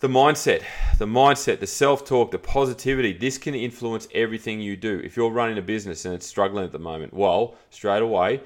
the 0.00 0.08
mindset, 0.08 0.62
the 0.96 1.06
mindset, 1.06 1.60
the 1.60 1.66
self 1.66 2.06
talk, 2.06 2.30
the 2.30 2.38
positivity, 2.38 3.12
this 3.12 3.36
can 3.36 3.54
influence 3.54 4.08
everything 4.14 4.60
you 4.60 4.74
do. 4.74 4.98
If 5.04 5.14
you're 5.14 5.30
running 5.30 5.58
a 5.58 5.62
business 5.62 6.06
and 6.06 6.14
it's 6.14 6.26
struggling 6.26 6.64
at 6.64 6.72
the 6.72 6.78
moment, 6.78 7.12
well, 7.12 7.54
straight 7.68 8.00
away, 8.00 8.40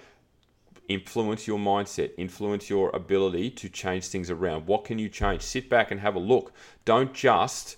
influence 0.88 1.46
your 1.46 1.58
mindset, 1.58 2.10
influence 2.18 2.68
your 2.68 2.90
ability 2.90 3.50
to 3.50 3.68
change 3.68 4.08
things 4.08 4.30
around. 4.30 4.66
What 4.66 4.84
can 4.84 4.98
you 4.98 5.08
change? 5.08 5.42
Sit 5.42 5.70
back 5.70 5.92
and 5.92 6.00
have 6.00 6.16
a 6.16 6.18
look. 6.18 6.52
Don't 6.84 7.14
just 7.14 7.76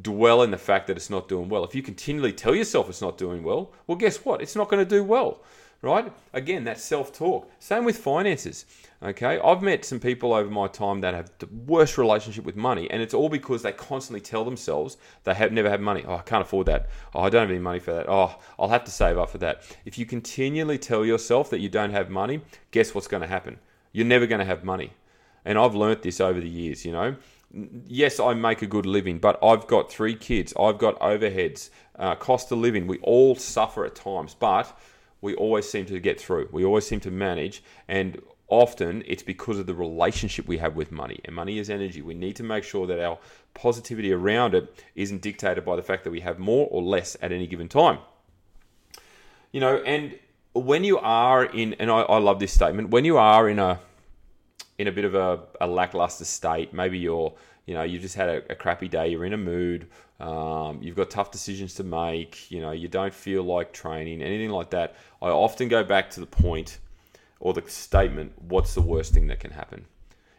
dwell 0.00 0.42
in 0.42 0.52
the 0.52 0.58
fact 0.58 0.86
that 0.86 0.96
it's 0.96 1.10
not 1.10 1.28
doing 1.28 1.48
well. 1.48 1.64
If 1.64 1.74
you 1.74 1.82
continually 1.82 2.32
tell 2.32 2.54
yourself 2.54 2.88
it's 2.88 3.02
not 3.02 3.18
doing 3.18 3.42
well, 3.42 3.72
well, 3.88 3.98
guess 3.98 4.24
what? 4.24 4.40
It's 4.40 4.54
not 4.54 4.68
going 4.68 4.86
to 4.86 4.88
do 4.88 5.02
well 5.02 5.42
right? 5.82 6.12
Again, 6.32 6.64
that 6.64 6.78
self 6.78 7.12
talk. 7.12 7.50
Same 7.58 7.84
with 7.84 7.98
finances. 7.98 8.66
Okay, 9.02 9.40
I've 9.42 9.62
met 9.62 9.84
some 9.84 9.98
people 9.98 10.34
over 10.34 10.50
my 10.50 10.68
time 10.68 11.00
that 11.00 11.14
have 11.14 11.30
the 11.38 11.48
worst 11.66 11.96
relationship 11.96 12.44
with 12.44 12.56
money, 12.56 12.90
and 12.90 13.00
it's 13.00 13.14
all 13.14 13.30
because 13.30 13.62
they 13.62 13.72
constantly 13.72 14.20
tell 14.20 14.44
themselves 14.44 14.98
they 15.24 15.34
have 15.34 15.52
never 15.52 15.70
had 15.70 15.80
money. 15.80 16.04
Oh, 16.06 16.16
I 16.16 16.22
can't 16.22 16.42
afford 16.42 16.66
that. 16.66 16.90
Oh, 17.14 17.20
I 17.20 17.30
don't 17.30 17.42
have 17.42 17.50
any 17.50 17.58
money 17.58 17.78
for 17.78 17.94
that. 17.94 18.08
Oh, 18.08 18.38
I'll 18.58 18.68
have 18.68 18.84
to 18.84 18.90
save 18.90 19.16
up 19.16 19.30
for 19.30 19.38
that. 19.38 19.62
If 19.86 19.98
you 19.98 20.04
continually 20.04 20.76
tell 20.76 21.04
yourself 21.04 21.48
that 21.50 21.60
you 21.60 21.70
don't 21.70 21.92
have 21.92 22.10
money, 22.10 22.42
guess 22.72 22.94
what's 22.94 23.08
going 23.08 23.22
to 23.22 23.26
happen? 23.26 23.58
You're 23.92 24.06
never 24.06 24.26
going 24.26 24.40
to 24.40 24.44
have 24.44 24.64
money. 24.64 24.92
And 25.46 25.58
I've 25.58 25.74
learnt 25.74 26.02
this 26.02 26.20
over 26.20 26.38
the 26.38 26.48
years, 26.48 26.84
you 26.84 26.92
know. 26.92 27.16
Yes, 27.86 28.20
I 28.20 28.34
make 28.34 28.60
a 28.62 28.66
good 28.66 28.86
living, 28.86 29.18
but 29.18 29.38
I've 29.42 29.66
got 29.66 29.90
three 29.90 30.14
kids. 30.14 30.52
I've 30.60 30.78
got 30.78 31.00
overheads, 31.00 31.70
uh, 31.98 32.14
cost 32.14 32.52
of 32.52 32.58
living. 32.58 32.86
We 32.86 32.98
all 32.98 33.34
suffer 33.34 33.86
at 33.86 33.94
times, 33.94 34.36
but 34.38 34.78
we 35.20 35.34
always 35.34 35.68
seem 35.68 35.86
to 35.86 36.00
get 36.00 36.20
through. 36.20 36.48
We 36.50 36.64
always 36.64 36.86
seem 36.86 37.00
to 37.00 37.10
manage, 37.10 37.62
and 37.88 38.20
often 38.48 39.02
it's 39.06 39.22
because 39.22 39.58
of 39.58 39.66
the 39.66 39.74
relationship 39.74 40.48
we 40.48 40.58
have 40.58 40.76
with 40.76 40.90
money. 40.90 41.20
And 41.24 41.34
money 41.34 41.58
is 41.58 41.70
energy. 41.70 42.02
We 42.02 42.14
need 42.14 42.36
to 42.36 42.42
make 42.42 42.64
sure 42.64 42.86
that 42.86 43.00
our 43.00 43.18
positivity 43.54 44.12
around 44.12 44.54
it 44.54 44.84
isn't 44.94 45.22
dictated 45.22 45.64
by 45.64 45.76
the 45.76 45.82
fact 45.82 46.04
that 46.04 46.10
we 46.10 46.20
have 46.20 46.38
more 46.38 46.66
or 46.70 46.82
less 46.82 47.16
at 47.22 47.32
any 47.32 47.46
given 47.46 47.68
time. 47.68 47.98
You 49.52 49.60
know, 49.60 49.76
and 49.78 50.18
when 50.52 50.84
you 50.84 50.98
are 50.98 51.44
in, 51.44 51.74
and 51.74 51.90
I, 51.90 52.00
I 52.00 52.18
love 52.18 52.38
this 52.40 52.52
statement, 52.52 52.90
when 52.90 53.04
you 53.04 53.18
are 53.18 53.48
in 53.48 53.58
a 53.58 53.80
in 54.78 54.88
a 54.88 54.92
bit 54.92 55.04
of 55.04 55.14
a, 55.14 55.40
a 55.60 55.66
lackluster 55.66 56.24
state, 56.24 56.72
maybe 56.72 56.98
you're 56.98 57.34
you 57.66 57.74
know 57.74 57.82
you've 57.82 58.02
just 58.02 58.16
had 58.16 58.28
a, 58.28 58.52
a 58.52 58.54
crappy 58.54 58.88
day 58.88 59.08
you're 59.08 59.24
in 59.24 59.32
a 59.32 59.38
mood 59.38 59.86
um, 60.20 60.78
you've 60.82 60.96
got 60.96 61.08
tough 61.08 61.30
decisions 61.30 61.74
to 61.74 61.84
make 61.84 62.50
you 62.50 62.60
know 62.60 62.72
you 62.72 62.88
don't 62.88 63.12
feel 63.12 63.42
like 63.42 63.72
training 63.72 64.22
anything 64.22 64.50
like 64.50 64.70
that. 64.70 64.94
I 65.22 65.28
often 65.28 65.68
go 65.68 65.82
back 65.82 66.10
to 66.10 66.20
the 66.20 66.26
point 66.26 66.78
or 67.40 67.54
the 67.54 67.62
statement 67.68 68.32
what's 68.42 68.74
the 68.74 68.82
worst 68.82 69.14
thing 69.14 69.28
that 69.28 69.40
can 69.40 69.50
happen? 69.50 69.86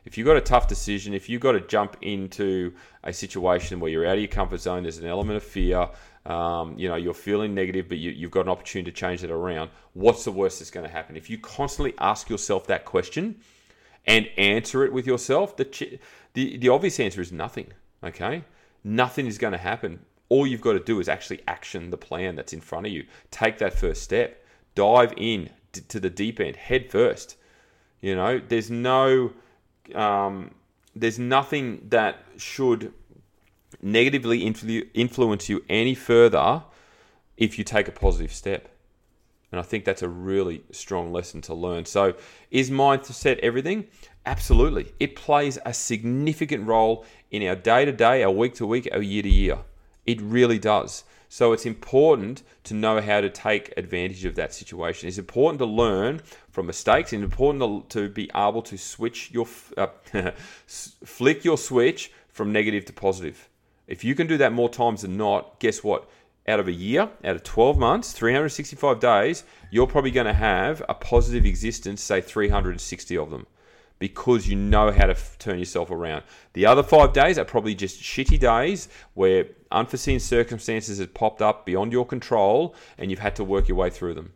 If 0.06 0.18
you've 0.18 0.26
got 0.26 0.38
a 0.38 0.42
tough 0.42 0.68
decision 0.68 1.14
if 1.14 1.30
you've 1.30 1.42
got 1.42 1.54
to 1.54 1.62
jump 1.62 1.98
into 2.02 2.74
a 3.04 3.12
situation 3.12 3.80
where 3.80 3.90
you're 3.90 4.06
out 4.06 4.14
of 4.14 4.20
your 4.20 4.28
comfort 4.28 4.60
zone 4.60 4.84
there's 4.84 5.00
an 5.00 5.08
element 5.08 5.38
of 5.38 5.44
fear 5.44 5.90
um, 6.28 6.78
you 6.78 6.88
know 6.88 6.96
you're 6.96 7.16
feeling 7.16 7.56
negative 7.56 7.90
but 7.90 7.98
you, 7.98 8.12
you've 8.12 8.32
got 8.32 8.42
an 8.42 8.50
opportunity 8.50 8.92
to 8.92 8.96
change 8.96 9.22
that 9.22 9.32
around 9.32 9.72
what's 9.94 10.24
the 10.24 10.32
worst 10.32 10.60
that's 10.60 10.72
going 10.72 10.86
to 10.86 10.92
happen? 10.92 11.16
If 11.16 11.30
you 11.30 11.40
constantly 11.40 11.96
ask 11.98 12.30
yourself 12.30 12.68
that 12.68 12.86
question 12.86 13.40
and 14.06 14.28
answer 14.38 14.86
it 14.86 14.94
with 14.94 15.08
yourself 15.08 15.58
the 15.58 16.00
the, 16.34 16.58
the 16.58 16.70
obvious 16.70 17.00
answer 17.00 17.20
is 17.20 17.32
nothing, 17.32 17.74
okay? 18.04 18.44
Nothing 18.84 19.28
is 19.28 19.38
going 19.38 19.54
to 19.54 19.60
happen. 19.60 20.00
All 20.30 20.48
you've 20.48 20.62
got 20.62 20.74
to 20.74 20.80
do 20.80 21.00
is 21.00 21.10
actually 21.10 21.42
action 21.48 21.90
the 21.90 21.98
plan 21.98 22.36
that's 22.36 22.54
in 22.54 22.62
front 22.62 22.86
of 22.86 22.92
you. 22.92 23.06
Take 23.30 23.58
that 23.60 23.74
first 23.74 24.02
step. 24.02 24.44
Dive 24.76 25.14
in 25.18 25.50
to 25.90 26.00
the 26.00 26.10
deep 26.10 26.40
end, 26.40 26.56
head 26.56 26.90
first. 26.90 27.36
You 28.02 28.16
know, 28.16 28.42
there's 28.48 28.72
no, 28.72 29.34
um, 29.94 30.56
there's 30.96 31.20
nothing 31.20 31.88
that 31.90 32.18
should 32.38 32.94
negatively 33.82 34.42
influ- 34.42 34.90
influence 34.94 35.50
you 35.50 35.64
any 35.70 35.96
further 35.96 36.64
if 37.38 37.58
you 37.58 37.64
take 37.64 37.88
a 37.88 37.92
positive 37.92 38.34
step. 38.34 38.70
And 39.52 39.60
I 39.60 39.64
think 39.64 39.84
that's 39.84 40.02
a 40.02 40.10
really 40.10 40.64
strong 40.72 41.12
lesson 41.12 41.42
to 41.42 41.54
learn. 41.54 41.86
So, 41.86 42.16
is 42.52 42.70
mindset 42.70 43.38
everything? 43.40 43.88
Absolutely. 44.26 44.94
It 45.00 45.16
plays 45.16 45.58
a 45.66 45.74
significant 45.74 46.68
role 46.68 47.06
in 47.32 47.48
our 47.48 47.56
day 47.56 47.86
to 47.86 47.92
day, 47.92 48.24
our 48.24 48.32
week 48.32 48.54
to 48.56 48.68
week, 48.68 48.88
our 48.92 49.02
year 49.02 49.24
to 49.24 49.30
year. 49.30 49.58
It 50.06 50.22
really 50.22 50.60
does. 50.60 51.04
So 51.28 51.54
it's 51.54 51.66
important 51.66 52.44
to 52.66 52.74
know 52.74 53.02
how 53.02 53.22
to 53.22 53.30
take 53.30 53.74
advantage 53.78 54.26
of 54.26 54.36
that 54.36 54.54
situation. 54.54 55.08
It's 55.08 55.18
important 55.18 55.60
to 55.60 55.66
learn 55.66 56.22
from 56.52 56.68
mistakes. 56.68 57.14
It's 57.14 57.24
important 57.24 57.90
to, 57.90 58.10
be 58.10 58.30
able 58.36 58.62
to 58.64 58.78
switch 58.78 59.32
your 59.32 59.48
uh, 59.78 59.88
flick 60.68 61.46
your 61.46 61.58
switch 61.58 62.12
from 62.28 62.52
negative 62.52 62.86
to 62.86 62.94
positive. 62.94 63.50
If 63.88 64.04
you 64.04 64.14
can 64.14 64.28
do 64.28 64.38
that 64.38 64.54
more 64.54 64.70
times 64.70 65.02
than 65.02 65.18
not, 65.18 65.60
guess 65.60 65.84
what? 65.84 66.08
Out 66.48 66.60
of 66.60 66.68
a 66.68 66.74
year, 66.74 67.10
out 67.24 67.36
of 67.36 67.44
12 67.44 67.78
months, 67.78 68.12
365 68.12 69.00
days, 69.00 69.44
you're 69.70 69.88
probably 69.88 70.12
going 70.12 70.28
to 70.28 70.34
have 70.34 70.84
a 70.90 70.94
positive 70.94 71.46
existence, 71.46 72.02
say 72.02 72.20
360 72.20 73.18
of 73.18 73.30
them 73.30 73.48
because 74.02 74.48
you 74.48 74.56
know 74.56 74.90
how 74.90 75.06
to 75.06 75.12
f- 75.12 75.38
turn 75.38 75.60
yourself 75.60 75.92
around. 75.92 76.24
The 76.54 76.66
other 76.66 76.82
five 76.82 77.14
days 77.14 77.38
are 77.38 77.46
probably 77.46 77.76
just 77.76 78.02
shitty 78.02 78.40
days 78.40 78.90
where 79.14 79.46
unforeseen 79.70 80.20
circumstances 80.20 80.98
have 80.98 81.14
popped 81.14 81.40
up 81.40 81.68
beyond 81.68 81.92
your 81.92 82.04
control 82.04 82.74
and 82.98 83.12
you've 83.12 83.20
had 83.20 83.36
to 83.36 83.44
work 83.44 83.68
your 83.68 83.78
way 83.78 83.92
through 83.92 84.16
them. 84.16 84.34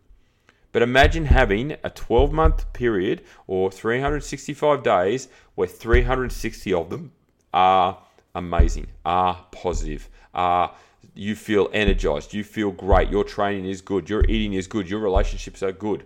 But 0.70 0.82
imagine 0.82 1.24
having 1.24 1.72
a 1.82 1.90
12 1.90 2.32
month 2.32 2.72
period 2.74 3.24
or 3.48 3.72
365 3.72 4.84
days 4.84 5.26
where 5.56 5.66
360 5.66 6.72
of 6.72 6.88
them 6.88 7.10
are 7.52 7.98
amazing, 8.36 8.86
are 9.04 9.46
positive, 9.50 10.08
are 10.32 10.76
you 11.12 11.34
feel 11.34 11.68
energized, 11.72 12.32
you 12.32 12.44
feel 12.44 12.70
great, 12.70 13.10
your 13.10 13.24
training 13.24 13.64
is 13.64 13.80
good, 13.80 14.08
your 14.08 14.24
eating 14.28 14.52
is 14.52 14.68
good, 14.68 14.88
your 14.88 15.00
relationships 15.00 15.60
are 15.60 15.72
good. 15.72 16.04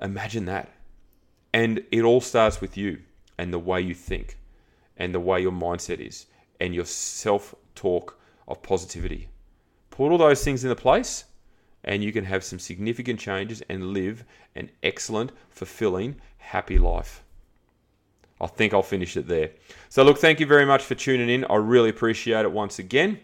Imagine 0.00 0.46
that. 0.46 0.72
And 1.52 1.84
it 1.90 2.02
all 2.02 2.20
starts 2.20 2.60
with 2.60 2.76
you 2.76 3.00
and 3.38 3.52
the 3.52 3.58
way 3.58 3.80
you 3.80 3.94
think 3.94 4.38
and 4.96 5.14
the 5.14 5.20
way 5.20 5.40
your 5.40 5.52
mindset 5.52 5.98
is 5.98 6.26
and 6.60 6.74
your 6.74 6.84
self 6.84 7.54
talk 7.74 8.18
of 8.48 8.62
positivity. 8.62 9.28
Put 9.90 10.10
all 10.10 10.18
those 10.18 10.42
things 10.42 10.64
into 10.64 10.76
place 10.76 11.24
and 11.84 12.02
you 12.02 12.12
can 12.12 12.24
have 12.24 12.44
some 12.44 12.58
significant 12.58 13.18
changes 13.18 13.62
and 13.68 13.92
live 13.92 14.24
an 14.54 14.70
excellent, 14.82 15.32
fulfilling, 15.50 16.16
happy 16.38 16.78
life. 16.78 17.22
I 18.40 18.46
think 18.46 18.74
I'll 18.74 18.82
finish 18.82 19.16
it 19.16 19.28
there. 19.28 19.50
So, 19.88 20.02
look, 20.02 20.18
thank 20.18 20.40
you 20.40 20.46
very 20.46 20.66
much 20.66 20.82
for 20.82 20.94
tuning 20.94 21.28
in. 21.28 21.44
I 21.48 21.56
really 21.56 21.90
appreciate 21.90 22.44
it 22.44 22.52
once 22.52 22.78
again. 22.78 23.20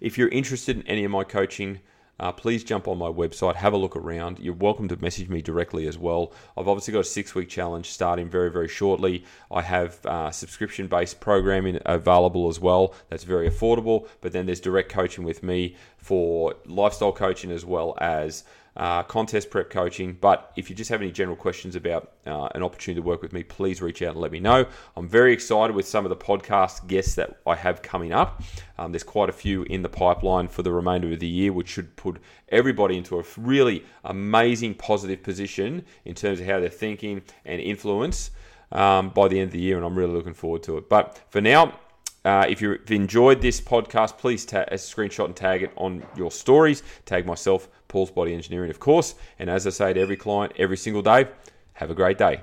If 0.00 0.18
you're 0.18 0.28
interested 0.28 0.76
in 0.76 0.86
any 0.86 1.04
of 1.04 1.10
my 1.10 1.24
coaching, 1.24 1.80
uh, 2.20 2.30
please 2.30 2.62
jump 2.62 2.86
on 2.86 2.98
my 2.98 3.08
website, 3.08 3.56
have 3.56 3.72
a 3.72 3.78
look 3.78 3.96
around. 3.96 4.38
You're 4.38 4.54
welcome 4.54 4.88
to 4.88 4.96
message 5.02 5.30
me 5.30 5.40
directly 5.40 5.88
as 5.88 5.96
well. 5.96 6.32
I've 6.56 6.68
obviously 6.68 6.92
got 6.92 7.00
a 7.00 7.04
six 7.04 7.34
week 7.34 7.48
challenge 7.48 7.90
starting 7.90 8.28
very, 8.28 8.50
very 8.50 8.68
shortly. 8.68 9.24
I 9.50 9.62
have 9.62 10.04
uh, 10.04 10.30
subscription 10.30 10.86
based 10.86 11.18
programming 11.18 11.80
available 11.86 12.48
as 12.48 12.60
well 12.60 12.94
that's 13.08 13.24
very 13.24 13.48
affordable, 13.48 14.06
but 14.20 14.32
then 14.32 14.44
there's 14.44 14.60
direct 14.60 14.90
coaching 14.90 15.24
with 15.24 15.42
me 15.42 15.76
for 15.96 16.54
lifestyle 16.66 17.12
coaching 17.12 17.50
as 17.50 17.64
well 17.64 17.96
as 18.00 18.44
uh, 18.80 19.02
contest 19.02 19.50
prep 19.50 19.68
coaching. 19.68 20.16
But 20.18 20.52
if 20.56 20.70
you 20.70 20.74
just 20.74 20.88
have 20.88 21.02
any 21.02 21.12
general 21.12 21.36
questions 21.36 21.76
about 21.76 22.12
uh, 22.26 22.48
an 22.54 22.62
opportunity 22.62 22.98
to 23.02 23.06
work 23.06 23.20
with 23.20 23.34
me, 23.34 23.42
please 23.42 23.82
reach 23.82 24.00
out 24.00 24.12
and 24.12 24.20
let 24.20 24.32
me 24.32 24.40
know. 24.40 24.64
I'm 24.96 25.06
very 25.06 25.34
excited 25.34 25.76
with 25.76 25.86
some 25.86 26.06
of 26.06 26.08
the 26.08 26.16
podcast 26.16 26.86
guests 26.86 27.14
that 27.16 27.40
I 27.46 27.56
have 27.56 27.82
coming 27.82 28.10
up. 28.10 28.42
Um, 28.78 28.90
there's 28.92 29.02
quite 29.02 29.28
a 29.28 29.32
few 29.32 29.64
in 29.64 29.82
the 29.82 29.90
pipeline 29.90 30.48
for 30.48 30.62
the 30.62 30.72
remainder 30.72 31.12
of 31.12 31.20
the 31.20 31.28
year, 31.28 31.52
which 31.52 31.68
should 31.68 31.94
put 31.96 32.22
everybody 32.48 32.96
into 32.96 33.20
a 33.20 33.24
really 33.36 33.84
amazing 34.04 34.74
positive 34.74 35.22
position 35.22 35.84
in 36.06 36.14
terms 36.14 36.40
of 36.40 36.46
how 36.46 36.58
they're 36.58 36.70
thinking 36.70 37.20
and 37.44 37.60
influence. 37.60 38.30
Um, 38.72 39.08
by 39.10 39.26
the 39.26 39.40
end 39.40 39.48
of 39.48 39.52
the 39.52 39.58
year, 39.58 39.76
and 39.76 39.84
I'm 39.84 39.98
really 39.98 40.12
looking 40.12 40.32
forward 40.32 40.62
to 40.62 40.78
it. 40.78 40.88
But 40.88 41.20
for 41.28 41.40
now, 41.40 41.76
uh, 42.24 42.46
if 42.48 42.60
you've 42.60 42.90
enjoyed 42.90 43.40
this 43.40 43.60
podcast, 43.60 44.18
please 44.18 44.44
ta- 44.44 44.64
a 44.68 44.74
screenshot 44.74 45.26
and 45.26 45.36
tag 45.36 45.62
it 45.62 45.72
on 45.76 46.04
your 46.16 46.30
stories. 46.30 46.82
Tag 47.06 47.26
myself, 47.26 47.68
Paul's 47.88 48.10
Body 48.10 48.34
Engineering, 48.34 48.70
of 48.70 48.78
course. 48.78 49.14
And 49.38 49.48
as 49.48 49.66
I 49.66 49.70
say 49.70 49.92
to 49.92 50.00
every 50.00 50.16
client 50.16 50.52
every 50.58 50.76
single 50.76 51.02
day, 51.02 51.28
have 51.74 51.90
a 51.90 51.94
great 51.94 52.18
day. 52.18 52.42